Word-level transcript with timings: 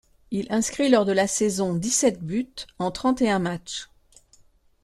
Il 0.31 0.51
inscrit 0.51 0.89
lors 0.89 1.05
de 1.05 1.11
la 1.11 1.27
saison 1.27 1.75
dix-sept 1.75 2.23
buts 2.23 2.49
en 2.79 2.89
trente-et-un 2.89 3.37
matchs. 3.37 3.91